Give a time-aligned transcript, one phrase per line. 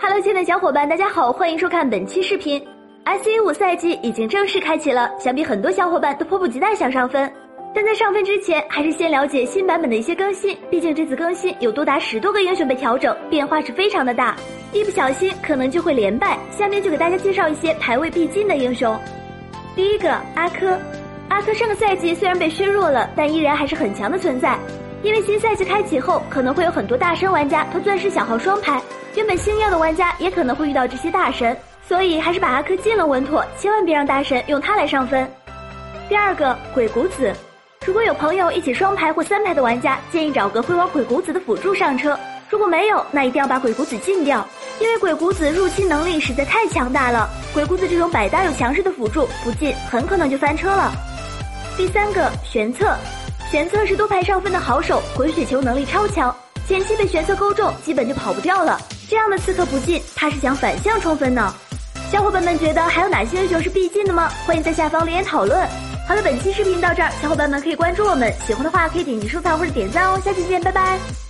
[0.00, 2.64] Hello，亲爱的小伙伴，大家好，欢迎收看本期视频。
[3.04, 7.30] SE 五赛季已经正式开启了，想必很多小伙伴都迫不及待想上分。
[7.74, 10.56] 但在上分之前，还是先了解新版本的一些更新。
[10.70, 14.36] 毕竟这次更新有多达十多个英雄被调整，变化是非常的大，
[14.72, 16.38] 一不小心可能就会连败。
[16.56, 18.96] 下面就给大家介绍一些排位必进的英雄。
[19.74, 20.78] 第一个阿轲，
[21.28, 24.56] 阿轲上个赛季虽然被削弱了，但依然还是很强的存在。
[25.02, 28.80] 因为新赛季开启后，可能会有很多大神玩家和钻石小号双排，
[29.18, 31.56] 原本星耀的玩家也可能会遇到这些大神，
[31.88, 35.28] 所以还是把阿珂禁了稳妥，千万别让大神用它来上分。
[36.08, 37.34] 第二个鬼谷子。
[37.84, 42.16] 如果有朋友一起双排或三排的玩家，建议找个会玩鬼谷子的辅助上车。
[42.48, 44.46] 如果没有，那一定要把鬼谷子禁掉，
[44.78, 47.28] 因为鬼谷子入侵能力实在太强大了。
[47.52, 50.92] 鬼谷子这种百搭又强势的辅助，不进很可能就翻车了。
[51.76, 52.96] 第三个玄策，
[53.50, 56.32] 玄策是多排上分的好手，滚雪球能力超强，
[56.68, 58.80] 前期被玄策勾中，基本就跑不掉了。
[59.08, 61.54] 这样的刺客不进，他是想反向冲分呢。
[62.12, 64.30] 小伙伴们觉得还有哪些英雄是必进的吗？
[64.46, 65.66] 欢迎在下方留言讨论。
[66.06, 71.27] 好了，本期视频到这儿，小伙伴们可以关注我们，喜欢的话可以点击收藏或者点赞哦，下期见，拜拜。